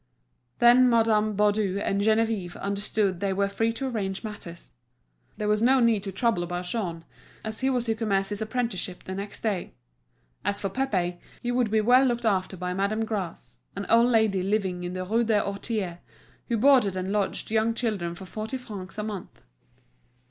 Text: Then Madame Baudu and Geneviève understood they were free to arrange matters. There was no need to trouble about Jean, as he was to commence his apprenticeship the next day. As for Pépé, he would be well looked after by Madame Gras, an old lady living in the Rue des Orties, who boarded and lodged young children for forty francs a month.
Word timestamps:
Then 0.57 0.89
Madame 0.89 1.35
Baudu 1.35 1.77
and 1.77 2.01
Geneviève 2.01 2.59
understood 2.59 3.19
they 3.19 3.33
were 3.33 3.47
free 3.47 3.71
to 3.73 3.87
arrange 3.87 4.23
matters. 4.23 4.71
There 5.37 5.47
was 5.47 5.61
no 5.61 5.79
need 5.79 6.01
to 6.01 6.11
trouble 6.11 6.41
about 6.41 6.65
Jean, 6.65 7.05
as 7.43 7.59
he 7.59 7.69
was 7.69 7.85
to 7.85 7.93
commence 7.93 8.29
his 8.29 8.41
apprenticeship 8.41 9.03
the 9.03 9.13
next 9.13 9.41
day. 9.43 9.75
As 10.43 10.59
for 10.59 10.71
Pépé, 10.71 11.19
he 11.43 11.51
would 11.51 11.69
be 11.69 11.81
well 11.81 12.03
looked 12.07 12.25
after 12.25 12.57
by 12.57 12.73
Madame 12.73 13.05
Gras, 13.05 13.57
an 13.75 13.85
old 13.89 14.09
lady 14.09 14.41
living 14.41 14.83
in 14.83 14.93
the 14.93 15.05
Rue 15.05 15.23
des 15.23 15.39
Orties, 15.39 15.97
who 16.47 16.57
boarded 16.57 16.95
and 16.95 17.11
lodged 17.11 17.51
young 17.51 17.75
children 17.75 18.15
for 18.15 18.25
forty 18.25 18.57
francs 18.57 18.97
a 18.97 19.03
month. 19.03 19.43